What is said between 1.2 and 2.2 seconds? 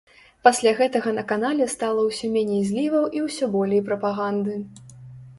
канале стала